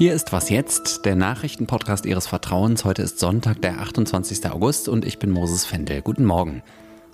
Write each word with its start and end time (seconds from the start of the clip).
Hier 0.00 0.14
ist 0.14 0.32
Was 0.32 0.48
jetzt, 0.48 1.04
der 1.04 1.14
Nachrichtenpodcast 1.14 2.06
Ihres 2.06 2.26
Vertrauens. 2.26 2.86
Heute 2.86 3.02
ist 3.02 3.18
Sonntag, 3.18 3.60
der 3.60 3.80
28. 3.80 4.50
August 4.50 4.88
und 4.88 5.04
ich 5.04 5.18
bin 5.18 5.30
Moses 5.30 5.66
Fendel. 5.66 6.00
Guten 6.00 6.24
Morgen. 6.24 6.62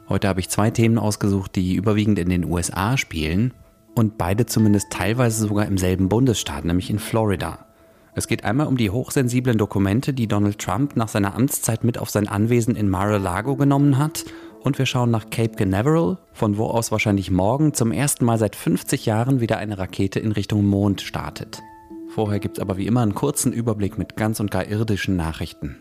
Heute 0.09 0.29
habe 0.29 0.39
ich 0.39 0.51
zwei 0.51 0.71
Themen 0.71 0.97
ausgesucht, 0.97 1.57
die 1.57 1.75
überwiegend 1.75 2.21
in 2.21 2.29
den 2.29 2.45
USA 2.45 2.97
spielen 2.97 3.53
und 3.97 4.19
beide 4.19 4.47
zumindest 4.47 4.91
teilweise 4.91 5.49
sogar 5.49 5.67
im 5.67 5.79
selben 5.79 6.09
Bundesstaat, 6.09 6.65
nämlich 6.65 6.89
in 6.89 7.01
Florida. 7.01 7.67
Es 8.15 8.29
geht 8.29 8.45
einmal 8.45 8.69
um 8.69 8.77
die 8.77 8.91
hochsensiblen 8.91 9.59
Dokumente, 9.59 10.15
die 10.15 10.29
Donald 10.29 10.61
Trump 10.61 10.95
nach 10.95 11.09
seiner 11.09 11.35
Amtszeit 11.35 11.83
mit 11.83 11.99
auf 11.99 12.11
sein 12.11 12.29
Anwesen 12.29 12.77
in 12.77 12.89
Mar-a-Lago 12.89 13.57
genommen 13.57 13.99
hat. 13.99 14.25
Und 14.67 14.81
wir 14.81 14.87
schauen 14.87 15.13
nach 15.13 15.31
Cape 15.31 15.55
Canaveral, 15.55 16.19
von 16.33 16.59
wo 16.59 16.65
aus 16.65 16.91
wahrscheinlich 16.91 17.31
morgen 17.31 17.73
zum 17.73 17.93
ersten 17.93 18.25
Mal 18.25 18.37
seit 18.37 18.57
50 18.57 19.07
Jahren 19.07 19.39
wieder 19.41 19.59
eine 19.59 19.79
Rakete 19.79 20.19
in 20.19 20.33
Richtung 20.33 20.67
Mond 20.67 21.03
startet. 21.03 21.63
Vorher 22.09 22.41
gibt 22.41 22.59
es 22.59 22.63
aber 22.63 22.77
wie 22.77 22.89
immer 22.89 23.03
einen 23.03 23.15
kurzen 23.15 23.53
Überblick 23.53 23.97
mit 23.97 24.17
ganz 24.17 24.41
und 24.41 24.51
gar 24.51 24.67
irdischen 24.67 25.15
Nachrichten. 25.15 25.81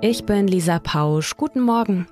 Ich 0.00 0.24
bin 0.24 0.48
Lisa 0.48 0.78
Pausch. 0.78 1.36
Guten 1.36 1.60
Morgen. 1.60 2.06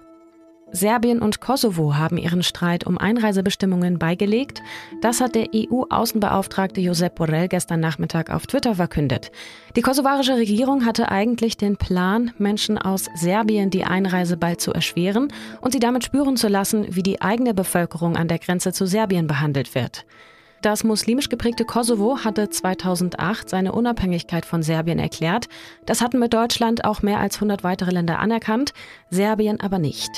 Serbien 0.73 1.21
und 1.21 1.41
Kosovo 1.41 1.97
haben 1.97 2.17
ihren 2.17 2.43
Streit 2.43 2.87
um 2.87 2.97
Einreisebestimmungen 2.97 3.99
beigelegt. 3.99 4.63
Das 5.03 5.21
hat 5.21 5.35
der 5.35 5.49
EU-Außenbeauftragte 5.55 6.81
Josep 6.81 7.15
Borrell 7.15 7.49
gestern 7.49 7.81
Nachmittag 7.81 8.31
auf 8.31 8.47
Twitter 8.47 8.77
verkündet. 8.77 9.31
Die 9.77 9.83
kosovarische 9.83 10.37
Regierung 10.37 10.87
hatte 10.87 11.11
eigentlich 11.11 11.59
den 11.59 11.77
Plan, 11.77 12.33
Menschen 12.39 12.79
aus 12.79 13.07
Serbien 13.15 13.69
die 13.71 13.85
Einreise 13.85 14.39
bald 14.39 14.63
zu 14.63 14.73
erschweren 14.73 15.33
und 15.61 15.73
sie 15.73 15.81
damit 15.81 16.05
spüren 16.05 16.37
zu 16.37 16.49
lassen, 16.49 16.87
wie 16.89 17.03
die 17.03 17.21
eigene 17.21 17.53
Bevölkerung 17.53 18.17
an 18.17 18.29
der 18.29 18.39
Grenze 18.39 18.73
zu 18.73 18.87
Serbien 18.87 19.27
behandelt 19.27 19.75
wird. 19.75 20.07
Das 20.63 20.85
muslimisch 20.85 21.29
geprägte 21.29 21.65
Kosovo 21.65 22.19
hatte 22.19 22.49
2008 22.49 23.51
seine 23.51 23.73
Unabhängigkeit 23.73 24.47
von 24.47 24.63
Serbien 24.63 25.01
erklärt. 25.01 25.49
Das 25.87 26.01
hatten 26.01 26.21
mit 26.21 26.33
Deutschland 26.33 26.85
auch 26.85 27.03
mehr 27.03 27.19
als 27.19 27.35
100 27.35 27.65
weitere 27.65 27.91
Länder 27.91 28.21
anerkannt, 28.21 28.73
Serbien 29.11 29.61
aber 29.61 29.81
nicht. 29.81 30.09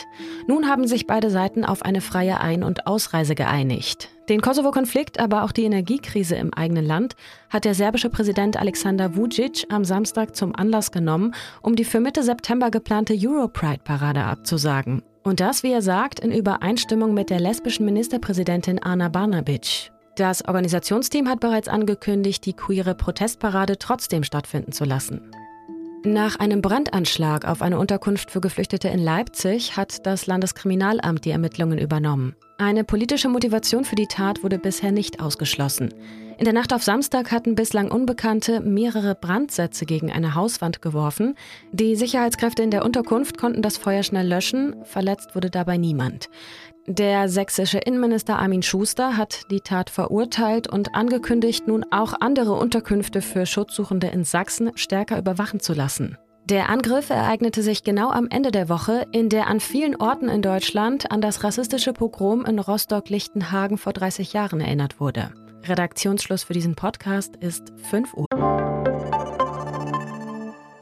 Nun 0.47 0.69
haben 0.69 0.87
sich 0.87 1.07
beide 1.07 1.31
Seiten 1.31 1.65
auf 1.65 1.81
eine 1.81 2.03
freie 2.03 2.41
Ein- 2.41 2.63
und 2.63 2.87
Ausreise 2.87 3.35
geeinigt. 3.35 4.11
Den 4.29 4.43
Kosovo-Konflikt, 4.43 5.19
aber 5.19 5.45
auch 5.45 5.53
die 5.53 5.65
Energiekrise 5.65 6.35
im 6.35 6.53
eigenen 6.53 6.85
Land 6.85 7.17
hat 7.49 7.65
der 7.65 7.75
serbische 7.75 8.11
Präsident 8.11 8.59
Alexander 8.59 9.17
Vucic 9.17 9.65
am 9.71 9.87
Samstag 9.87 10.37
zum 10.37 10.55
Anlass 10.55 10.93
genommen, 10.93 11.35
um 11.63 11.75
die 11.75 11.85
für 11.85 12.01
Mitte 12.01 12.23
September 12.23 12.71
geplante 12.71 13.15
Europride-Parade 13.19 14.23
abzusagen. 14.23 15.03
Und 15.23 15.41
das, 15.41 15.63
wie 15.63 15.73
er 15.73 15.81
sagt, 15.81 16.21
in 16.21 16.33
Übereinstimmung 16.33 17.15
mit 17.15 17.31
der 17.31 17.41
lesbischen 17.41 17.87
Ministerpräsidentin 17.87 18.83
Ana 18.83 19.09
Barnabic. 19.09 19.94
Das 20.17 20.47
Organisationsteam 20.47 21.29
hat 21.29 21.41
bereits 21.41 21.67
angekündigt, 21.67 22.47
die 22.47 22.53
queere 22.53 22.95
Protestparade 22.95 23.79
trotzdem 23.79 24.23
stattfinden 24.23 24.71
zu 24.71 24.85
lassen. 24.85 25.21
Nach 26.07 26.37
einem 26.37 26.61
Brandanschlag 26.61 27.47
auf 27.47 27.63
eine 27.63 27.79
Unterkunft 27.79 28.31
für 28.31 28.41
Geflüchtete 28.41 28.89
in 28.89 29.03
Leipzig 29.03 29.77
hat 29.77 30.07
das 30.07 30.27
Landeskriminalamt 30.27 31.25
die 31.25 31.31
Ermittlungen 31.31 31.79
übernommen. 31.79 32.37
Eine 32.59 32.85
politische 32.85 33.29
Motivation 33.29 33.85
für 33.85 33.97
die 33.97 34.07
Tat 34.07 34.45
wurde 34.45 34.59
bisher 34.59 34.93
nicht 34.93 35.21
ausgeschlossen. 35.21 35.93
In 36.37 36.45
der 36.45 36.53
Nacht 36.53 36.73
auf 36.73 36.83
Samstag 36.83 37.33
hatten 37.33 37.55
bislang 37.55 37.91
Unbekannte 37.91 38.61
mehrere 38.61 39.15
Brandsätze 39.15 39.87
gegen 39.87 40.13
eine 40.13 40.35
Hauswand 40.35 40.83
geworfen. 40.83 41.37
Die 41.73 41.97
Sicherheitskräfte 41.97 42.63
in 42.63 42.71
der 42.71 42.85
Unterkunft 42.85 43.39
konnten 43.39 43.63
das 43.63 43.79
Feuer 43.79 44.03
schnell 44.03 44.29
löschen, 44.29 44.77
verletzt 44.85 45.35
wurde 45.35 45.51
dabei 45.51 45.79
niemand. 45.79 46.29
Der 46.87 47.31
sächsische 47.31 47.79
Innenminister 47.79 48.39
Armin 48.39 48.63
Schuster 48.63 49.17
hat 49.17 49.51
die 49.51 49.61
Tat 49.61 49.89
verurteilt 49.89 50.71
und 50.71 50.95
angekündigt, 50.95 51.67
nun 51.67 51.87
auch 51.91 52.13
andere 52.21 52.53
Unterkünfte 52.53 53.23
für 53.23 53.47
Schutzsuchende 53.47 54.09
in 54.09 54.25
Sachsen 54.25 54.71
stärker 54.75 55.17
überwachen 55.17 55.61
zu 55.61 55.73
lassen. 55.73 56.19
Der 56.45 56.69
Angriff 56.69 57.09
ereignete 57.09 57.63
sich 57.63 57.85
genau 57.85 58.11
am 58.11 58.29
Ende 58.29 58.51
der 58.51 58.69
Woche, 58.69 59.07
in 59.13 59.31
der 59.31 59.47
an 59.47 59.61
vielen 59.61 59.97
Orten 59.97 60.29
in 60.29 60.43
Deutschland 60.43 61.11
an 61.11 61.23
das 61.23 61.43
rassistische 61.43 61.95
Pogrom 61.95 62.45
in 62.45 62.59
Rostock-Lichtenhagen 62.59 63.79
vor 63.79 63.95
30 63.95 64.35
Jahren 64.35 64.61
erinnert 64.61 65.01
wurde. 65.01 65.31
Redaktionsschluss 65.63 66.43
für 66.45 66.53
diesen 66.53 66.75
Podcast 66.75 67.37
ist 67.37 67.73
5 67.89 68.13
Uhr. 68.13 68.27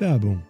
Werbung. 0.00 0.42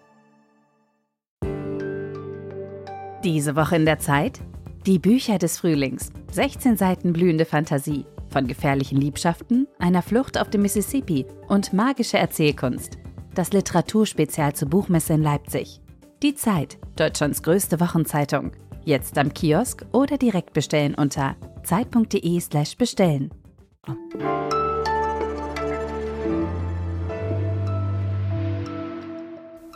Diese 3.23 3.55
Woche 3.55 3.77
in 3.77 3.85
der 3.85 3.99
Zeit? 3.99 4.41
Die 4.85 4.99
Bücher 4.99 5.39
des 5.39 5.61
Frühlings. 5.61 6.11
16 6.33 6.77
Seiten 6.77 7.13
blühende 7.13 7.45
Fantasie. 7.45 8.05
Von 8.31 8.49
gefährlichen 8.49 9.01
Liebschaften, 9.01 9.69
einer 9.79 10.03
Flucht 10.03 10.37
auf 10.37 10.51
dem 10.51 10.63
Mississippi 10.63 11.25
und 11.47 11.73
magische 11.73 12.19
Erzählkunst. 12.19 12.99
Das 13.33 13.53
Literaturspezial 13.53 14.55
zur 14.55 14.69
Buchmesse 14.69 15.13
in 15.13 15.23
Leipzig. 15.23 15.81
Die 16.25 16.35
Zeit, 16.35 16.79
Deutschlands 16.97 17.45
größte 17.45 17.79
Wochenzeitung. 17.79 18.51
Jetzt 18.85 19.19
am 19.19 19.33
Kiosk 19.33 19.87
oder 19.93 20.19
direkt 20.19 20.53
bestellen 20.53 20.97
unter 20.97 21.37
zeit.de/slash 21.63 22.77
bestellen. 22.77 23.31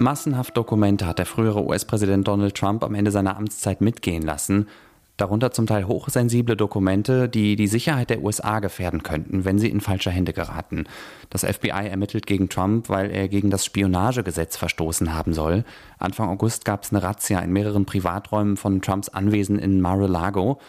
Massenhaft 0.00 0.56
Dokumente 0.56 1.06
hat 1.06 1.20
der 1.20 1.26
frühere 1.26 1.64
US-Präsident 1.64 2.26
Donald 2.26 2.56
Trump 2.56 2.82
am 2.82 2.96
Ende 2.96 3.12
seiner 3.12 3.36
Amtszeit 3.36 3.80
mitgehen 3.80 4.22
lassen 4.22 4.66
darunter 5.16 5.50
zum 5.50 5.66
Teil 5.66 5.86
hochsensible 5.86 6.56
Dokumente, 6.56 7.28
die 7.28 7.56
die 7.56 7.66
Sicherheit 7.66 8.10
der 8.10 8.22
USA 8.22 8.60
gefährden 8.60 9.02
könnten, 9.02 9.44
wenn 9.44 9.58
sie 9.58 9.70
in 9.70 9.80
falsche 9.80 10.10
Hände 10.10 10.32
geraten. 10.32 10.84
Das 11.30 11.44
FBI 11.44 11.88
ermittelt 11.88 12.26
gegen 12.26 12.48
Trump, 12.48 12.88
weil 12.88 13.10
er 13.10 13.28
gegen 13.28 13.50
das 13.50 13.64
Spionagegesetz 13.64 14.56
verstoßen 14.56 15.14
haben 15.14 15.32
soll. 15.32 15.64
Anfang 15.98 16.28
August 16.28 16.64
gab 16.64 16.82
es 16.82 16.92
eine 16.92 17.02
Razzia 17.02 17.40
in 17.40 17.52
mehreren 17.52 17.86
Privaträumen 17.86 18.56
von 18.56 18.82
Trumps 18.82 19.08
Anwesen 19.08 19.58
in 19.58 19.80
Mar-a-Lago. 19.80 20.60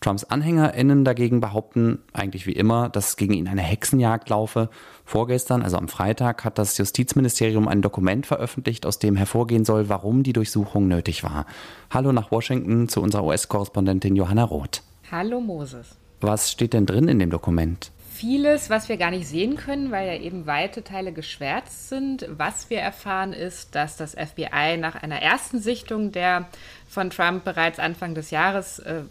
Trumps 0.00 0.24
AnhängerInnen 0.24 1.04
dagegen 1.04 1.40
behaupten, 1.40 1.98
eigentlich 2.12 2.46
wie 2.46 2.52
immer, 2.52 2.88
dass 2.88 3.16
gegen 3.16 3.32
ihn 3.34 3.48
eine 3.48 3.62
Hexenjagd 3.62 4.28
laufe. 4.28 4.68
Vorgestern, 5.04 5.62
also 5.62 5.76
am 5.76 5.88
Freitag, 5.88 6.44
hat 6.44 6.58
das 6.58 6.78
Justizministerium 6.78 7.66
ein 7.66 7.82
Dokument 7.82 8.26
veröffentlicht, 8.26 8.86
aus 8.86 8.98
dem 8.98 9.16
hervorgehen 9.16 9.64
soll, 9.64 9.88
warum 9.88 10.22
die 10.22 10.32
Durchsuchung 10.32 10.86
nötig 10.86 11.24
war. 11.24 11.46
Hallo 11.90 12.12
nach 12.12 12.30
Washington 12.30 12.88
zu 12.88 13.02
unserer 13.02 13.24
US-Korrespondentin 13.24 14.14
Johanna 14.14 14.44
Roth. 14.44 14.82
Hallo 15.10 15.40
Moses. 15.40 15.96
Was 16.20 16.50
steht 16.50 16.74
denn 16.74 16.86
drin 16.86 17.08
in 17.08 17.18
dem 17.18 17.30
Dokument? 17.30 17.90
Vieles, 18.12 18.68
was 18.68 18.88
wir 18.88 18.96
gar 18.96 19.12
nicht 19.12 19.28
sehen 19.28 19.56
können, 19.56 19.92
weil 19.92 20.08
ja 20.08 20.20
eben 20.20 20.46
weite 20.46 20.82
Teile 20.82 21.12
geschwärzt 21.12 21.88
sind. 21.88 22.26
Was 22.36 22.68
wir 22.68 22.80
erfahren 22.80 23.32
ist, 23.32 23.76
dass 23.76 23.96
das 23.96 24.14
FBI 24.14 24.76
nach 24.76 24.96
einer 24.96 25.22
ersten 25.22 25.60
Sichtung 25.60 26.10
der 26.10 26.48
von 26.88 27.10
Trump 27.10 27.44
bereits 27.44 27.78
Anfang 27.78 28.16
des 28.16 28.32
Jahres 28.32 28.80
äh, 28.80 29.02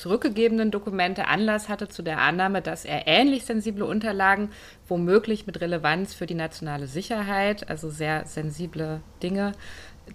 zurückgegebenen 0.00 0.70
Dokumente 0.70 1.28
Anlass 1.28 1.68
hatte 1.68 1.88
zu 1.88 2.02
der 2.02 2.20
Annahme, 2.22 2.62
dass 2.62 2.86
er 2.86 3.06
ähnlich 3.06 3.44
sensible 3.44 3.84
Unterlagen, 3.84 4.48
womöglich 4.88 5.46
mit 5.46 5.60
Relevanz 5.60 6.14
für 6.14 6.24
die 6.24 6.34
nationale 6.34 6.86
Sicherheit, 6.86 7.68
also 7.68 7.90
sehr 7.90 8.24
sensible 8.24 9.02
Dinge, 9.22 9.52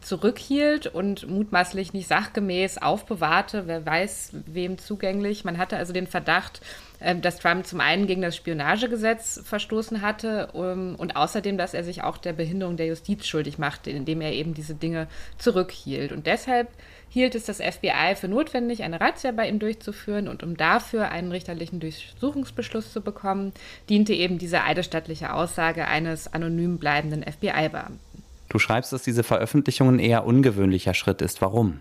zurückhielt 0.02 0.88
und 0.88 1.30
mutmaßlich 1.30 1.94
nicht 1.94 2.08
sachgemäß 2.08 2.78
aufbewahrte, 2.78 3.68
wer 3.68 3.86
weiß 3.86 4.32
wem 4.46 4.78
zugänglich. 4.78 5.44
Man 5.44 5.58
hatte 5.58 5.78
also 5.78 5.94
den 5.94 6.08
Verdacht, 6.08 6.62
ähm, 7.02 7.22
dass 7.22 7.40
Trump 7.40 7.66
zum 7.66 7.82
einen 7.82 8.08
gegen 8.08 8.22
das 8.22 8.36
Spionagegesetz 8.36 9.42
verstoßen 9.44 10.02
hatte 10.02 10.50
ähm, 10.54 10.96
und 10.98 11.16
außerdem, 11.16 11.58
dass 11.58 11.74
er 11.74 11.84
sich 11.84 12.04
auch 12.04 12.18
der 12.18 12.34
Behinderung 12.34 12.78
der 12.78 12.88
Justiz 12.88 13.26
schuldig 13.26 13.58
machte, 13.58 13.90
indem 13.90 14.22
er 14.22 14.34
eben 14.34 14.54
diese 14.54 14.76
Dinge 14.76 15.08
zurückhielt. 15.38 16.12
Und 16.12 16.28
deshalb 16.28 16.70
hielt 17.10 17.36
es 17.36 17.46
das 17.46 17.58
FBI 17.58 18.16
für 18.16 18.28
notwendig, 18.28 18.84
eine 18.84 19.00
Razzia 19.00 19.32
bei 19.32 19.48
ihm 19.48 19.60
durchzuführen 19.60 20.28
und 20.28 20.44
um 20.44 20.58
dafür 20.58 21.10
einen 21.10 21.32
richterlichen 21.32 21.80
Durchsuchungsbeschluss 21.80 22.92
zu 22.92 23.02
bekommen, 23.02 23.54
diente 23.90 24.14
eben 24.14 24.38
diese 24.38 24.64
eidesstattliche 24.64 25.34
Aussage 25.34 25.88
eines 25.88 26.34
anonym 26.34 26.78
bleibenden 26.78 27.24
FBI-Beamten. 27.24 28.05
Du 28.50 28.60
schreibst, 28.60 28.94
dass 28.94 29.04
diese 29.04 29.24
Veröffentlichung 29.24 29.90
ein 29.90 30.00
eher 30.00 30.26
ungewöhnlicher 30.26 30.94
Schritt 30.94 31.22
ist. 31.22 31.42
Warum? 31.42 31.80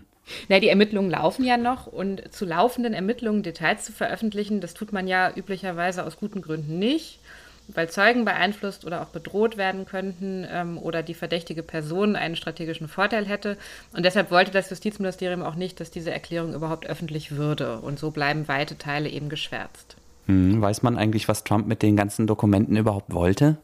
Na, 0.49 0.59
die 0.59 0.69
Ermittlungen 0.69 1.11
laufen 1.11 1.45
ja 1.45 1.57
noch 1.57 1.87
und 1.87 2.33
zu 2.33 2.45
laufenden 2.45 2.93
Ermittlungen 2.93 3.43
Details 3.43 3.85
zu 3.85 3.91
veröffentlichen, 3.91 4.59
das 4.59 4.73
tut 4.73 4.91
man 4.91 5.07
ja 5.07 5.31
üblicherweise 5.35 6.03
aus 6.03 6.17
guten 6.17 6.41
Gründen 6.41 6.79
nicht, 6.79 7.19
weil 7.67 7.89
Zeugen 7.89 8.25
beeinflusst 8.25 8.85
oder 8.85 9.01
auch 9.01 9.07
bedroht 9.07 9.57
werden 9.57 9.85
könnten 9.85 10.45
ähm, 10.49 10.77
oder 10.77 11.03
die 11.03 11.13
verdächtige 11.13 11.63
Person 11.63 12.15
einen 12.15 12.35
strategischen 12.35 12.87
Vorteil 12.87 13.25
hätte. 13.25 13.57
Und 13.93 14.03
deshalb 14.03 14.31
wollte 14.31 14.51
das 14.51 14.69
Justizministerium 14.69 15.41
auch 15.41 15.55
nicht, 15.55 15.79
dass 15.79 15.91
diese 15.91 16.11
Erklärung 16.11 16.53
überhaupt 16.53 16.87
öffentlich 16.87 17.31
würde. 17.31 17.79
Und 17.79 17.97
so 17.97 18.11
bleiben 18.11 18.47
weite 18.47 18.77
Teile 18.77 19.09
eben 19.09 19.29
geschwärzt. 19.29 19.95
Hm, 20.27 20.61
weiß 20.61 20.83
man 20.83 20.97
eigentlich, 20.97 21.27
was 21.27 21.43
Trump 21.43 21.67
mit 21.67 21.81
den 21.81 21.95
ganzen 21.95 22.27
Dokumenten 22.27 22.75
überhaupt 22.77 23.13
wollte? 23.13 23.57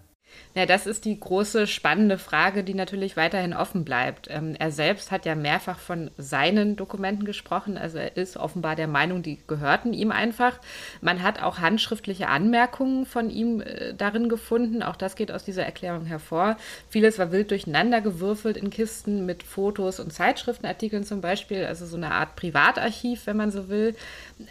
Ja, 0.53 0.65
das 0.65 0.85
ist 0.85 1.05
die 1.05 1.17
große 1.17 1.65
spannende 1.65 2.17
Frage, 2.17 2.65
die 2.65 2.73
natürlich 2.73 3.15
weiterhin 3.15 3.53
offen 3.53 3.85
bleibt. 3.85 4.27
Ähm, 4.29 4.53
er 4.59 4.71
selbst 4.71 5.09
hat 5.09 5.25
ja 5.25 5.33
mehrfach 5.33 5.79
von 5.79 6.11
seinen 6.17 6.75
Dokumenten 6.75 7.23
gesprochen. 7.23 7.77
Also 7.77 7.99
er 7.99 8.17
ist 8.17 8.35
offenbar 8.35 8.75
der 8.75 8.87
Meinung, 8.87 9.23
die 9.23 9.39
gehörten 9.47 9.93
ihm 9.93 10.11
einfach. 10.11 10.59
Man 10.99 11.23
hat 11.23 11.41
auch 11.41 11.59
handschriftliche 11.59 12.27
Anmerkungen 12.27 13.05
von 13.05 13.29
ihm 13.29 13.61
äh, 13.61 13.93
darin 13.93 14.27
gefunden. 14.27 14.83
Auch 14.83 14.97
das 14.97 15.15
geht 15.15 15.31
aus 15.31 15.45
dieser 15.45 15.63
Erklärung 15.63 16.03
hervor. 16.03 16.57
Vieles 16.89 17.17
war 17.17 17.31
wild 17.31 17.51
durcheinander 17.51 18.01
gewürfelt 18.01 18.57
in 18.57 18.69
Kisten 18.71 19.25
mit 19.25 19.43
Fotos 19.43 20.01
und 20.01 20.11
Zeitschriftenartikeln 20.11 21.05
zum 21.05 21.21
Beispiel. 21.21 21.63
Also 21.63 21.85
so 21.85 21.95
eine 21.95 22.11
Art 22.11 22.35
Privatarchiv, 22.35 23.25
wenn 23.25 23.37
man 23.37 23.51
so 23.51 23.69
will. 23.69 23.95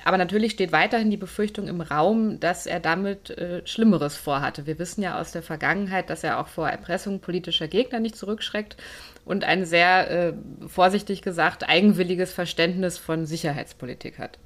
Aber 0.07 0.17
natürlich 0.17 0.53
steht 0.53 0.73
weiterhin 0.73 1.11
die 1.11 1.19
Befürchtung 1.19 1.69
im 1.69 1.83
Raum, 1.83 2.41
dass 2.41 2.65
er 2.65 2.81
damit 2.81 3.29
äh, 3.31 3.67
Schlimmeres 3.67 4.17
vorhatte. 4.17 4.65
Wir 4.65 4.79
wissen 4.79 5.03
ja 5.03 5.21
aus 5.21 5.33
der 5.33 5.43
Vergangenheit, 5.43 5.70
Vergangenheit, 5.71 6.11
dass 6.11 6.25
er 6.25 6.41
auch 6.41 6.49
vor 6.49 6.69
Erpressung 6.69 7.21
politischer 7.21 7.69
Gegner 7.69 8.01
nicht 8.01 8.17
zurückschreckt 8.17 8.77
und 9.25 9.45
ein 9.45 9.65
sehr, 9.65 10.11
äh, 10.11 10.33
vorsichtig 10.67 11.23
gesagt, 11.23 11.69
eigenwilliges 11.69 12.33
Verständnis 12.33 12.99
von 12.99 13.25
Sicherheitspolitik 13.25 14.19
hat. 14.19 14.39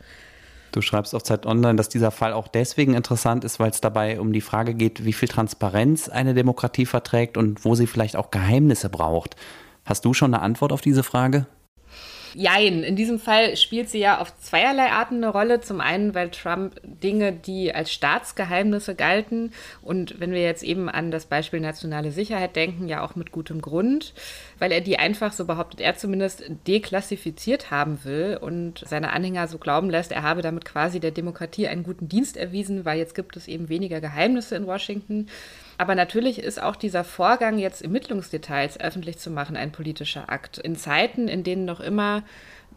Du 0.73 0.83
schreibst 0.83 1.15
auf 1.15 1.23
Zeit 1.23 1.47
Online, 1.47 1.77
dass 1.77 1.89
dieser 1.89 2.11
Fall 2.11 2.35
auch 2.35 2.49
deswegen 2.49 2.95
interessant 2.95 3.45
ist, 3.45 3.59
weil 3.59 3.71
es 3.71 3.81
dabei 3.81 4.21
um 4.21 4.35
die 4.35 4.43
Frage 4.43 4.75
geht, 4.75 5.07
wie 5.07 5.15
viel 5.15 5.29
Transparenz 5.29 6.11
eine 6.11 6.35
Demokratie 6.35 6.85
verträgt 6.85 7.39
und 7.39 7.65
wo 7.65 7.75
sie 7.75 7.87
vielleicht 7.87 8.17
auch 8.17 8.31
Geheimnisse 8.31 8.91
braucht. 8.91 9.37
Hast 9.87 10.05
du 10.05 10.13
schon 10.13 10.35
eine 10.35 10.43
Antwort 10.43 10.73
auf 10.73 10.83
diese 10.83 11.05
Frage? 11.05 11.47
Jein, 12.35 12.83
in 12.83 12.97
diesem 12.97 13.19
Fall 13.21 13.57
spielt 13.57 13.89
sie 13.89 14.01
ja 14.01 14.19
auf 14.19 14.37
zweierlei 14.39 14.91
Arten 14.91 15.17
eine 15.17 15.29
Rolle. 15.29 15.61
Zum 15.61 15.81
einen, 15.81 16.15
weil 16.15 16.31
Trump 16.31 16.81
Dinge, 16.83 17.33
die 17.33 17.75
als 17.75 17.93
Staatsgeheimnisse 17.93 18.95
galten 18.95 19.53
und 19.83 20.19
wenn 20.21 20.33
wir 20.33 20.43
jetzt 20.43 20.63
eben 20.65 20.89
an 20.89 21.11
das 21.11 21.27
Beispiel 21.27 21.61
nationale 21.61 22.11
Sicherheit 22.11 22.57
denken, 22.57 22.89
ja 22.89 23.03
auch 23.05 23.15
mit 23.15 23.31
gutem 23.31 23.61
Grund, 23.61 24.15
weil 24.65 24.73
er 24.73 24.81
die 24.81 24.99
einfach, 24.99 25.35
so 25.35 25.45
behauptet 25.45 25.83
er 25.83 25.95
zumindest, 25.95 26.43
deklassifiziert 26.67 27.71
haben 27.71 28.03
will 28.05 28.39
und 28.41 28.83
seine 28.87 29.13
Anhänger 29.13 29.47
so 29.47 29.59
glauben 29.59 29.91
lässt, 29.91 30.11
er 30.11 30.23
habe 30.23 30.41
damit 30.41 30.65
quasi 30.65 31.01
der 31.01 31.11
Demokratie 31.11 31.69
einen 31.69 31.83
guten 31.83 32.09
Dienst 32.09 32.39
erwiesen, 32.39 32.87
weil 32.87 32.97
jetzt 32.97 33.15
gibt 33.15 33.37
es 33.37 33.47
eben 33.47 33.69
weniger 33.69 34.01
Geheimnisse 34.01 34.57
in 34.57 34.67
Washington. 34.67 35.27
Aber 35.77 35.95
natürlich 35.95 36.39
ist 36.39 36.63
auch 36.63 36.77
dieser 36.77 37.05
Vorgang, 37.05 37.59
jetzt 37.59 37.83
Ermittlungsdetails 37.83 38.81
öffentlich 38.81 39.19
zu 39.19 39.31
machen, 39.31 39.55
ein 39.55 39.71
politischer 39.71 40.31
Akt. 40.31 40.57
In 40.57 40.77
Zeiten, 40.77 41.29
in 41.29 41.45
denen 41.45 41.67
noch 41.67 41.81
immer 41.81 42.23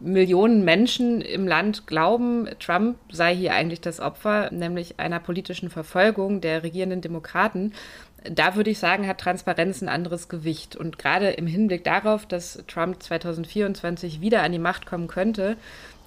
Millionen 0.00 0.64
Menschen 0.64 1.20
im 1.20 1.46
Land 1.46 1.86
glauben, 1.86 2.48
Trump 2.60 2.96
sei 3.10 3.34
hier 3.34 3.54
eigentlich 3.54 3.80
das 3.80 4.00
Opfer, 4.00 4.50
nämlich 4.52 5.00
einer 5.00 5.20
politischen 5.20 5.70
Verfolgung 5.70 6.40
der 6.40 6.62
regierenden 6.62 7.00
Demokraten. 7.00 7.72
Da 8.30 8.56
würde 8.56 8.70
ich 8.70 8.78
sagen, 8.78 9.06
hat 9.06 9.18
Transparenz 9.18 9.82
ein 9.82 9.88
anderes 9.88 10.28
Gewicht. 10.28 10.76
Und 10.76 10.98
gerade 10.98 11.30
im 11.30 11.46
Hinblick 11.46 11.84
darauf, 11.84 12.26
dass 12.26 12.62
Trump 12.66 13.02
2024 13.02 14.20
wieder 14.20 14.42
an 14.42 14.52
die 14.52 14.58
Macht 14.58 14.86
kommen 14.86 15.08
könnte, 15.08 15.56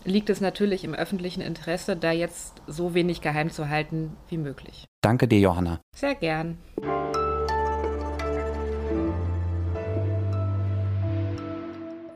liegt 0.03 0.29
es 0.29 0.41
natürlich 0.41 0.83
im 0.83 0.93
öffentlichen 0.93 1.41
Interesse, 1.41 1.95
da 1.95 2.11
jetzt 2.11 2.61
so 2.67 2.93
wenig 2.93 3.21
geheim 3.21 3.49
zu 3.49 3.69
halten 3.69 4.15
wie 4.29 4.38
möglich. 4.38 4.85
Danke 5.01 5.27
dir, 5.27 5.39
Johanna. 5.39 5.79
Sehr 5.95 6.15
gern. 6.15 6.57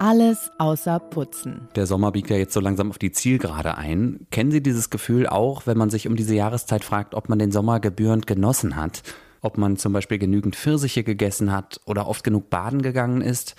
Alles 0.05 0.51
außer 0.59 0.99
Putzen. 0.99 1.67
Der 1.75 1.87
Sommer 1.87 2.11
biegt 2.11 2.29
ja 2.29 2.37
jetzt 2.37 2.53
so 2.53 2.59
langsam 2.59 2.91
auf 2.91 2.99
die 2.99 3.11
Zielgerade 3.11 3.75
ein. 3.75 4.27
Kennen 4.29 4.51
Sie 4.51 4.61
dieses 4.61 4.91
Gefühl 4.91 5.25
auch, 5.25 5.65
wenn 5.65 5.79
man 5.79 5.89
sich 5.89 6.07
um 6.07 6.15
diese 6.15 6.35
Jahreszeit 6.35 6.83
fragt, 6.83 7.15
ob 7.15 7.27
man 7.27 7.39
den 7.39 7.51
Sommer 7.51 7.79
gebührend 7.79 8.27
genossen 8.27 8.75
hat? 8.75 9.01
Ob 9.41 9.57
man 9.57 9.77
zum 9.77 9.93
Beispiel 9.93 10.19
genügend 10.19 10.55
Pfirsiche 10.55 11.03
gegessen 11.03 11.51
hat 11.51 11.81
oder 11.87 12.05
oft 12.07 12.23
genug 12.23 12.51
baden 12.51 12.83
gegangen 12.83 13.21
ist? 13.21 13.55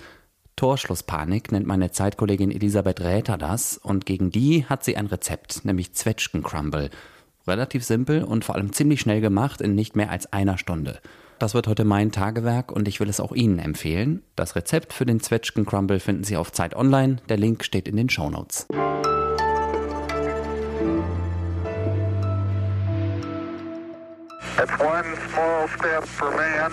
Torschlusspanik 0.55 1.51
nennt 1.51 1.67
meine 1.67 1.91
Zeitkollegin 1.91 2.51
Elisabeth 2.51 3.01
Räther 3.01 3.37
das 3.37 3.75
und 3.75 4.05
gegen 4.05 4.31
die 4.31 4.63
hat 4.63 4.85
sie 4.85 4.95
ein 4.95 5.07
Rezept, 5.07 5.65
nämlich 5.65 5.95
Zwetschgencrumble. 5.95 6.91
Relativ 7.45 7.83
simpel 7.83 8.23
und 8.23 8.45
vor 8.45 8.55
allem 8.55 8.71
ziemlich 8.71 9.01
schnell 9.01 9.19
gemacht 9.19 9.59
in 9.59 9.75
nicht 9.75 9.97
mehr 9.97 10.11
als 10.11 10.31
einer 10.31 10.57
Stunde. 10.57 11.01
Das 11.39 11.53
wird 11.53 11.67
heute 11.67 11.85
mein 11.85 12.11
Tagewerk 12.11 12.71
und 12.71 12.87
ich 12.87 12.99
will 12.99 13.09
es 13.09 13.19
auch 13.19 13.31
Ihnen 13.31 13.59
empfehlen. 13.59 14.23
Das 14.35 14.55
Rezept 14.55 14.91
für 14.91 15.05
den 15.05 15.19
Zwetschgencrumble 15.19 15.99
finden 15.99 16.23
Sie 16.23 16.35
auf 16.35 16.51
Zeit 16.51 16.75
Online. 16.75 17.17
Der 17.29 17.37
Link 17.37 17.63
steht 17.63 17.87
in 17.87 17.95
den 17.95 18.09
Shownotes. 18.09 18.65
It's 24.59 24.79
one 24.79 25.05
small 25.31 25.67
step 25.67 26.03
for 26.03 26.31
man, 26.31 26.71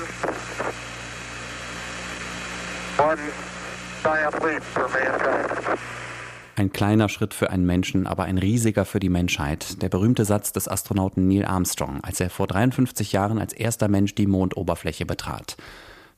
one 2.97 3.19
ein 6.57 6.73
kleiner 6.73 7.09
Schritt 7.09 7.35
für 7.35 7.51
einen 7.51 7.67
Menschen, 7.67 8.07
aber 8.07 8.25
ein 8.25 8.39
riesiger 8.39 8.85
für 8.85 9.01
die 9.01 9.09
Menschheit. 9.09 9.83
Der 9.83 9.89
berühmte 9.89 10.25
Satz 10.25 10.53
des 10.53 10.69
Astronauten 10.69 11.27
Neil 11.27 11.45
Armstrong, 11.45 12.01
als 12.03 12.21
er 12.21 12.31
vor 12.31 12.47
53 12.47 13.13
Jahren 13.13 13.39
als 13.39 13.53
erster 13.53 13.89
Mensch 13.89 14.15
die 14.15 14.27
Mondoberfläche 14.27 15.07
betrat. 15.07 15.57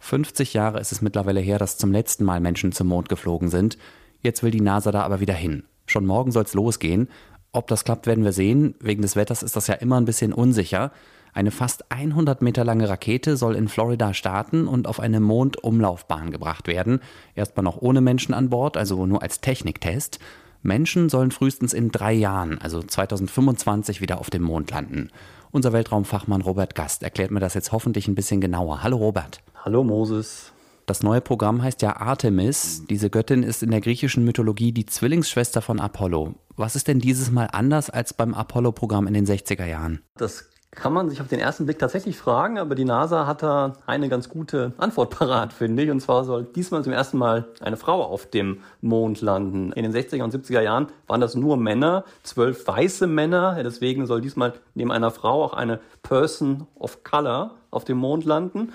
50 0.00 0.54
Jahre 0.54 0.78
ist 0.78 0.92
es 0.92 1.00
mittlerweile 1.00 1.40
her, 1.40 1.58
dass 1.58 1.78
zum 1.78 1.90
letzten 1.90 2.24
Mal 2.24 2.40
Menschen 2.40 2.72
zum 2.72 2.88
Mond 2.88 3.08
geflogen 3.08 3.48
sind. 3.48 3.78
Jetzt 4.20 4.42
will 4.42 4.50
die 4.50 4.60
NASA 4.60 4.92
da 4.92 5.02
aber 5.02 5.20
wieder 5.20 5.34
hin. 5.34 5.64
Schon 5.86 6.06
morgen 6.06 6.32
soll 6.32 6.44
es 6.44 6.54
losgehen. 6.54 7.08
Ob 7.52 7.68
das 7.68 7.84
klappt, 7.84 8.06
werden 8.06 8.24
wir 8.24 8.32
sehen. 8.32 8.74
Wegen 8.80 9.02
des 9.02 9.16
Wetters 9.16 9.42
ist 9.42 9.56
das 9.56 9.66
ja 9.66 9.74
immer 9.74 9.98
ein 9.98 10.04
bisschen 10.04 10.32
unsicher. 10.32 10.92
Eine 11.36 11.50
fast 11.50 11.92
100 11.92 12.40
Meter 12.40 12.64
lange 12.64 12.88
Rakete 12.88 13.36
soll 13.36 13.56
in 13.56 13.68
Florida 13.68 14.14
starten 14.14 14.66
und 14.66 14.86
auf 14.86 15.00
eine 15.00 15.20
Mondumlaufbahn 15.20 16.30
gebracht 16.30 16.66
werden. 16.66 17.00
Erstmal 17.34 17.62
noch 17.62 17.76
ohne 17.76 18.00
Menschen 18.00 18.32
an 18.32 18.48
Bord, 18.48 18.78
also 18.78 19.04
nur 19.04 19.20
als 19.20 19.42
Techniktest. 19.42 20.18
Menschen 20.62 21.10
sollen 21.10 21.32
frühestens 21.32 21.74
in 21.74 21.90
drei 21.90 22.14
Jahren, 22.14 22.58
also 22.62 22.82
2025, 22.82 24.00
wieder 24.00 24.18
auf 24.18 24.30
dem 24.30 24.44
Mond 24.44 24.70
landen. 24.70 25.10
Unser 25.50 25.74
Weltraumfachmann 25.74 26.40
Robert 26.40 26.74
Gast 26.74 27.02
erklärt 27.02 27.30
mir 27.30 27.40
das 27.40 27.52
jetzt 27.52 27.70
hoffentlich 27.70 28.08
ein 28.08 28.14
bisschen 28.14 28.40
genauer. 28.40 28.82
Hallo 28.82 28.96
Robert. 28.96 29.42
Hallo 29.62 29.84
Moses. 29.84 30.52
Das 30.86 31.02
neue 31.02 31.20
Programm 31.20 31.62
heißt 31.62 31.82
ja 31.82 31.98
Artemis. 31.98 32.84
Diese 32.88 33.10
Göttin 33.10 33.42
ist 33.42 33.62
in 33.62 33.72
der 33.72 33.82
griechischen 33.82 34.24
Mythologie 34.24 34.72
die 34.72 34.86
Zwillingsschwester 34.86 35.60
von 35.60 35.80
Apollo. 35.80 36.36
Was 36.56 36.76
ist 36.76 36.88
denn 36.88 36.98
dieses 36.98 37.30
Mal 37.30 37.50
anders 37.52 37.90
als 37.90 38.14
beim 38.14 38.32
Apollo-Programm 38.32 39.06
in 39.06 39.12
den 39.12 39.26
60er 39.26 39.66
Jahren? 39.66 40.00
Das 40.16 40.46
kann 40.70 40.92
man 40.92 41.08
sich 41.08 41.20
auf 41.20 41.28
den 41.28 41.40
ersten 41.40 41.64
Blick 41.64 41.78
tatsächlich 41.78 42.18
fragen, 42.18 42.58
aber 42.58 42.74
die 42.74 42.84
NASA 42.84 43.26
hat 43.26 43.42
da 43.42 43.72
eine 43.86 44.08
ganz 44.08 44.28
gute 44.28 44.72
Antwort 44.76 45.10
parat, 45.18 45.52
finde 45.52 45.82
ich. 45.82 45.90
Und 45.90 46.00
zwar 46.00 46.24
soll 46.24 46.44
diesmal 46.44 46.84
zum 46.84 46.92
ersten 46.92 47.18
Mal 47.18 47.46
eine 47.60 47.76
Frau 47.76 48.02
auf 48.02 48.26
dem 48.26 48.60
Mond 48.80 49.20
landen. 49.20 49.72
In 49.72 49.82
den 49.82 49.92
60er 49.92 50.22
und 50.22 50.34
70er 50.34 50.60
Jahren 50.60 50.88
waren 51.06 51.20
das 51.20 51.34
nur 51.34 51.56
Männer, 51.56 52.04
zwölf 52.22 52.66
weiße 52.66 53.06
Männer. 53.06 53.62
Deswegen 53.62 54.06
soll 54.06 54.20
diesmal 54.20 54.54
neben 54.74 54.92
einer 54.92 55.10
Frau 55.10 55.44
auch 55.44 55.54
eine 55.54 55.80
Person 56.02 56.66
of 56.78 57.02
Color 57.04 57.52
auf 57.70 57.84
dem 57.84 57.98
Mond 57.98 58.24
landen. 58.24 58.72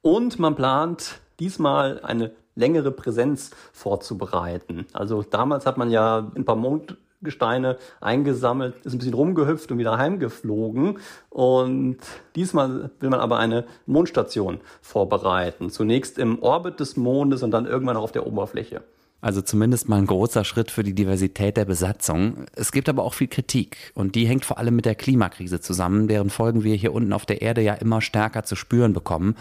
Und 0.00 0.38
man 0.38 0.54
plant 0.54 1.20
diesmal 1.38 2.00
eine 2.02 2.32
längere 2.54 2.90
Präsenz 2.90 3.50
vorzubereiten. 3.72 4.86
Also 4.92 5.22
damals 5.22 5.66
hat 5.66 5.78
man 5.78 5.90
ja 5.90 6.30
ein 6.34 6.44
paar 6.44 6.56
Mond 6.56 6.96
Gesteine 7.22 7.78
eingesammelt, 8.00 8.74
ist 8.84 8.92
ein 8.92 8.98
bisschen 8.98 9.14
rumgehüpft 9.14 9.70
und 9.72 9.78
wieder 9.78 9.98
heimgeflogen. 9.98 10.98
Und 11.30 11.98
diesmal 12.36 12.90
will 13.00 13.10
man 13.10 13.20
aber 13.20 13.38
eine 13.38 13.64
Mondstation 13.86 14.60
vorbereiten. 14.80 15.70
Zunächst 15.70 16.18
im 16.18 16.42
Orbit 16.42 16.80
des 16.80 16.96
Mondes 16.96 17.42
und 17.42 17.50
dann 17.50 17.66
irgendwann 17.66 17.96
auch 17.96 18.04
auf 18.04 18.12
der 18.12 18.26
Oberfläche. 18.26 18.82
Also 19.22 19.40
zumindest 19.40 19.88
mal 19.88 19.98
ein 19.98 20.06
großer 20.06 20.44
Schritt 20.44 20.72
für 20.72 20.82
die 20.82 20.94
Diversität 20.94 21.56
der 21.56 21.64
Besatzung. 21.64 22.46
Es 22.56 22.72
gibt 22.72 22.88
aber 22.88 23.04
auch 23.04 23.14
viel 23.14 23.28
Kritik 23.28 23.92
und 23.94 24.16
die 24.16 24.26
hängt 24.26 24.44
vor 24.44 24.58
allem 24.58 24.74
mit 24.74 24.84
der 24.84 24.96
Klimakrise 24.96 25.60
zusammen, 25.60 26.08
deren 26.08 26.28
Folgen 26.28 26.64
wir 26.64 26.74
hier 26.74 26.92
unten 26.92 27.12
auf 27.12 27.24
der 27.24 27.40
Erde 27.40 27.60
ja 27.60 27.74
immer 27.74 28.00
stärker 28.00 28.42
zu 28.42 28.56
spüren 28.56 28.92
bekommen. 28.92 29.36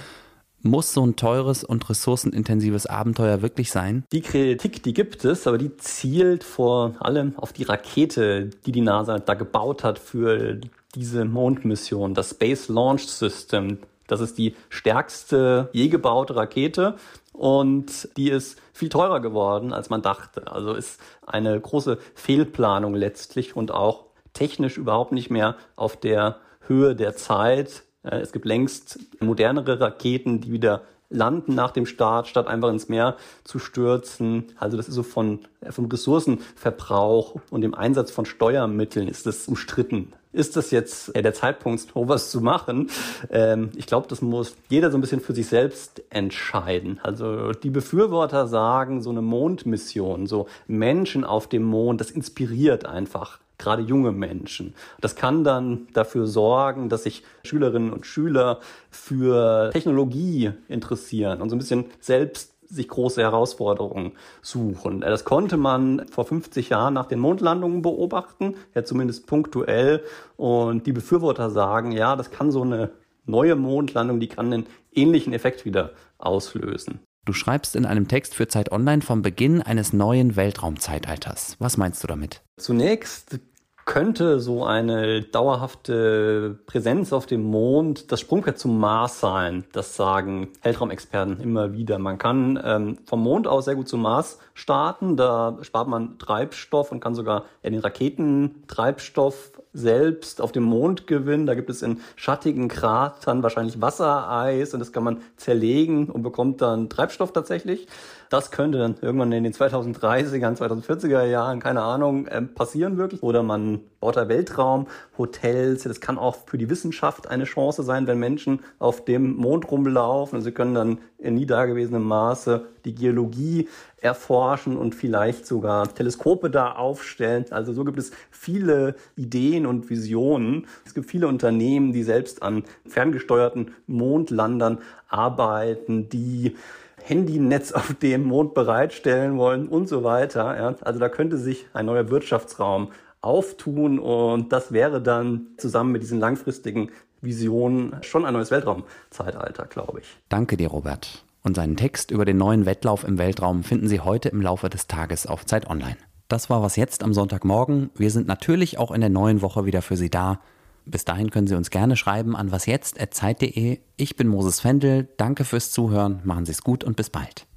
Muss 0.63 0.93
so 0.93 1.05
ein 1.05 1.15
teures 1.15 1.63
und 1.63 1.89
ressourcenintensives 1.89 2.85
Abenteuer 2.85 3.41
wirklich 3.41 3.71
sein? 3.71 4.03
Die 4.11 4.21
Kritik, 4.21 4.83
die 4.83 4.93
gibt 4.93 5.25
es, 5.25 5.47
aber 5.47 5.57
die 5.57 5.75
zielt 5.77 6.43
vor 6.43 6.95
allem 6.99 7.33
auf 7.37 7.51
die 7.51 7.63
Rakete, 7.63 8.51
die 8.65 8.71
die 8.71 8.81
NASA 8.81 9.17
da 9.17 9.33
gebaut 9.33 9.83
hat 9.83 9.97
für 9.97 10.59
diese 10.93 11.25
Mondmission, 11.25 12.13
das 12.13 12.31
Space 12.31 12.67
Launch 12.69 13.07
System. 13.07 13.79
Das 14.07 14.19
ist 14.19 14.37
die 14.37 14.55
stärkste 14.69 15.69
je 15.73 15.87
gebaute 15.87 16.35
Rakete 16.35 16.95
und 17.33 18.09
die 18.17 18.29
ist 18.29 18.59
viel 18.73 18.89
teurer 18.89 19.19
geworden, 19.19 19.73
als 19.73 19.89
man 19.89 20.01
dachte. 20.01 20.51
Also 20.51 20.73
ist 20.73 20.99
eine 21.25 21.59
große 21.59 21.97
Fehlplanung 22.13 22.93
letztlich 22.93 23.55
und 23.55 23.71
auch 23.71 24.05
technisch 24.33 24.77
überhaupt 24.77 25.11
nicht 25.11 25.29
mehr 25.29 25.55
auf 25.75 25.97
der 25.97 26.37
Höhe 26.67 26.95
der 26.95 27.15
Zeit, 27.15 27.83
es 28.03 28.31
gibt 28.31 28.45
längst 28.45 28.99
modernere 29.19 29.79
Raketen, 29.79 30.41
die 30.41 30.51
wieder 30.51 30.81
landen 31.09 31.55
nach 31.55 31.71
dem 31.71 31.85
Start, 31.85 32.27
statt 32.27 32.47
einfach 32.47 32.69
ins 32.69 32.89
Meer 32.89 33.17
zu 33.43 33.59
stürzen. 33.59 34.45
Also 34.57 34.77
das 34.77 34.87
ist 34.87 34.95
so 34.95 35.03
von, 35.03 35.39
vom 35.69 35.85
Ressourcenverbrauch 35.85 37.35
und 37.49 37.61
dem 37.61 37.73
Einsatz 37.73 38.11
von 38.11 38.25
Steuermitteln 38.25 39.07
ist 39.07 39.25
das 39.25 39.47
umstritten 39.47 40.13
ist 40.33 40.55
das 40.55 40.71
jetzt 40.71 41.15
der 41.15 41.33
Zeitpunkt, 41.33 41.87
um 41.93 42.07
was 42.07 42.31
zu 42.31 42.41
machen? 42.41 42.89
Ähm, 43.29 43.69
ich 43.75 43.85
glaube, 43.85 44.07
das 44.07 44.21
muss 44.21 44.55
jeder 44.69 44.91
so 44.91 44.97
ein 44.97 45.01
bisschen 45.01 45.19
für 45.19 45.33
sich 45.33 45.47
selbst 45.47 46.01
entscheiden. 46.09 46.99
Also 47.03 47.51
die 47.51 47.69
Befürworter 47.69 48.47
sagen, 48.47 49.01
so 49.01 49.09
eine 49.09 49.21
Mondmission, 49.21 50.27
so 50.27 50.47
Menschen 50.67 51.25
auf 51.25 51.47
dem 51.47 51.63
Mond, 51.63 51.99
das 51.99 52.11
inspiriert 52.11 52.85
einfach 52.85 53.39
gerade 53.61 53.81
junge 53.81 54.11
Menschen. 54.11 54.73
Das 54.99 55.15
kann 55.15 55.43
dann 55.43 55.87
dafür 55.93 56.27
sorgen, 56.27 56.89
dass 56.89 57.03
sich 57.03 57.23
Schülerinnen 57.43 57.93
und 57.93 58.05
Schüler 58.05 58.59
für 58.89 59.69
Technologie 59.71 60.51
interessieren 60.67 61.41
und 61.41 61.49
so 61.49 61.55
ein 61.55 61.59
bisschen 61.59 61.85
selbst 61.99 62.51
sich 62.71 62.87
große 62.87 63.21
Herausforderungen 63.21 64.13
suchen. 64.41 65.01
Das 65.01 65.25
konnte 65.25 65.57
man 65.57 66.07
vor 66.09 66.25
50 66.25 66.69
Jahren 66.69 66.93
nach 66.93 67.05
den 67.05 67.19
Mondlandungen 67.19 67.81
beobachten, 67.81 68.55
ja 68.73 68.83
zumindest 68.83 69.27
punktuell. 69.27 70.03
Und 70.37 70.87
die 70.87 70.93
Befürworter 70.93 71.49
sagen, 71.49 71.91
ja, 71.91 72.15
das 72.15 72.31
kann 72.31 72.51
so 72.51 72.61
eine 72.61 72.91
neue 73.25 73.55
Mondlandung, 73.55 74.19
die 74.19 74.27
kann 74.27 74.53
einen 74.53 74.67
ähnlichen 74.93 75.33
Effekt 75.33 75.65
wieder 75.65 75.91
auslösen. 76.17 76.99
Du 77.23 77.33
schreibst 77.33 77.75
in 77.75 77.85
einem 77.85 78.07
Text 78.07 78.33
für 78.33 78.47
Zeit 78.47 78.71
Online 78.71 79.03
vom 79.03 79.21
Beginn 79.21 79.61
eines 79.61 79.93
neuen 79.93 80.35
Weltraumzeitalters. 80.35 81.55
Was 81.59 81.77
meinst 81.77 82.03
du 82.03 82.07
damit? 82.07 82.41
Zunächst 82.57 83.39
könnte 83.85 84.39
so 84.39 84.63
eine 84.63 85.21
dauerhafte 85.21 86.59
Präsenz 86.65 87.13
auf 87.13 87.25
dem 87.25 87.43
Mond 87.43 88.11
das 88.11 88.19
Sprungbrett 88.19 88.57
zum 88.57 88.79
Mars 88.79 89.19
sein. 89.19 89.65
Das 89.73 89.95
sagen 89.95 90.49
Weltraumexperten 90.63 91.39
immer 91.39 91.73
wieder. 91.73 91.99
Man 91.99 92.17
kann 92.17 92.59
ähm, 92.63 92.97
vom 93.05 93.23
Mond 93.23 93.47
aus 93.47 93.65
sehr 93.65 93.75
gut 93.75 93.87
zum 93.87 94.01
Mars 94.01 94.39
starten. 94.53 95.17
Da 95.17 95.57
spart 95.61 95.87
man 95.87 96.17
Treibstoff 96.19 96.91
und 96.91 96.99
kann 96.99 97.15
sogar 97.15 97.45
den 97.63 97.79
Raketentreibstoff 97.79 99.51
selbst 99.73 100.41
auf 100.41 100.51
dem 100.51 100.63
Mond 100.63 101.07
gewinnen. 101.07 101.45
Da 101.45 101.55
gibt 101.55 101.69
es 101.69 101.81
in 101.81 102.01
schattigen 102.15 102.67
Kratern 102.67 103.43
wahrscheinlich 103.43 103.81
Wassereis 103.81 104.73
und 104.73 104.79
das 104.79 104.91
kann 104.91 105.03
man 105.03 105.21
zerlegen 105.37 106.09
und 106.09 106.23
bekommt 106.23 106.61
dann 106.61 106.89
Treibstoff 106.89 107.31
tatsächlich. 107.31 107.87
Das 108.31 108.49
könnte 108.49 108.77
dann 108.77 108.95
irgendwann 109.01 109.33
in 109.33 109.43
den 109.43 109.51
2030er, 109.51 110.55
2040er 110.55 111.25
Jahren, 111.25 111.59
keine 111.59 111.81
Ahnung, 111.81 112.29
ähm, 112.31 112.53
passieren 112.53 112.95
wirklich. 112.95 113.21
Oder 113.21 113.43
man 113.43 113.81
baut 113.99 114.15
da 114.15 114.29
Weltraumhotels. 114.29 115.83
Das 115.83 115.99
kann 115.99 116.17
auch 116.17 116.37
für 116.45 116.57
die 116.57 116.69
Wissenschaft 116.69 117.27
eine 117.27 117.43
Chance 117.43 117.83
sein, 117.83 118.07
wenn 118.07 118.19
Menschen 118.19 118.61
auf 118.79 119.03
dem 119.03 119.35
Mond 119.35 119.69
rumlaufen. 119.69 120.37
Und 120.37 120.45
sie 120.45 120.53
können 120.53 120.73
dann 120.73 120.99
in 121.17 121.33
nie 121.33 121.45
dagewesenem 121.45 122.03
Maße 122.03 122.67
die 122.85 122.95
Geologie 122.95 123.67
erforschen 123.97 124.77
und 124.77 124.95
vielleicht 124.95 125.45
sogar 125.45 125.93
Teleskope 125.93 126.49
da 126.49 126.71
aufstellen. 126.71 127.47
Also 127.49 127.73
so 127.73 127.83
gibt 127.83 127.99
es 127.99 128.11
viele 128.29 128.95
Ideen 129.17 129.65
und 129.65 129.89
Visionen. 129.89 130.67
Es 130.85 130.93
gibt 130.93 131.09
viele 131.09 131.27
Unternehmen, 131.27 131.91
die 131.91 132.03
selbst 132.03 132.43
an 132.43 132.63
ferngesteuerten 132.87 133.71
Mondlandern 133.87 134.77
arbeiten, 135.09 136.07
die 136.07 136.55
Handynetz 137.03 137.71
auf 137.71 137.93
dem 137.95 138.23
Mond 138.23 138.53
bereitstellen 138.53 139.37
wollen 139.37 139.67
und 139.67 139.87
so 139.87 140.03
weiter. 140.03 140.57
Ja. 140.57 140.75
Also 140.81 140.99
da 140.99 141.09
könnte 141.09 141.37
sich 141.37 141.65
ein 141.73 141.85
neuer 141.85 142.09
Wirtschaftsraum 142.09 142.89
auftun 143.21 143.99
und 143.99 144.51
das 144.51 144.71
wäre 144.71 145.01
dann 145.01 145.47
zusammen 145.57 145.91
mit 145.91 146.01
diesen 146.01 146.19
langfristigen 146.19 146.89
Visionen 147.21 147.95
schon 148.01 148.25
ein 148.25 148.33
neues 148.33 148.51
Weltraumzeitalter, 148.51 149.65
glaube 149.65 149.99
ich. 149.99 150.07
Danke 150.29 150.57
dir, 150.57 150.69
Robert. 150.69 151.23
Und 151.43 151.55
seinen 151.55 151.75
Text 151.75 152.11
über 152.11 152.25
den 152.25 152.37
neuen 152.37 152.65
Wettlauf 152.65 153.03
im 153.03 153.17
Weltraum 153.17 153.63
finden 153.63 153.87
Sie 153.87 153.99
heute 153.99 154.29
im 154.29 154.41
Laufe 154.41 154.69
des 154.69 154.87
Tages 154.87 155.25
auf 155.25 155.45
Zeit 155.45 155.69
Online. 155.69 155.97
Das 156.27 156.49
war 156.49 156.61
was 156.61 156.75
jetzt 156.75 157.03
am 157.03 157.13
Sonntagmorgen. 157.13 157.89
Wir 157.95 158.09
sind 158.09 158.27
natürlich 158.27 158.77
auch 158.77 158.91
in 158.91 159.01
der 159.01 159.09
neuen 159.09 159.41
Woche 159.41 159.65
wieder 159.65 159.81
für 159.81 159.97
Sie 159.97 160.09
da. 160.09 160.39
Bis 160.85 161.05
dahin 161.05 161.29
können 161.29 161.47
Sie 161.47 161.55
uns 161.55 161.69
gerne 161.69 161.95
schreiben 161.95 162.35
an 162.35 162.51
wasjetzt.zeit.de. 162.51 163.79
Ich 163.97 164.15
bin 164.15 164.27
Moses 164.27 164.59
Fendel. 164.59 165.09
Danke 165.17 165.45
fürs 165.45 165.71
Zuhören. 165.71 166.21
Machen 166.23 166.45
Sie 166.45 166.51
es 166.51 166.63
gut 166.63 166.83
und 166.83 166.95
bis 166.95 167.09
bald. 167.09 167.47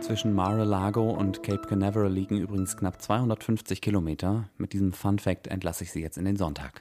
Zwischen 0.00 0.32
Mar-a-Lago 0.32 1.10
und 1.10 1.42
Cape 1.42 1.68
Canaveral 1.68 2.10
liegen 2.10 2.38
übrigens 2.38 2.78
knapp 2.78 3.02
250 3.02 3.82
Kilometer. 3.82 4.48
Mit 4.56 4.72
diesem 4.72 4.92
Fun 4.92 5.18
Fact 5.18 5.48
entlasse 5.48 5.84
ich 5.84 5.92
Sie 5.92 6.00
jetzt 6.00 6.16
in 6.16 6.24
den 6.24 6.36
Sonntag. 6.36 6.80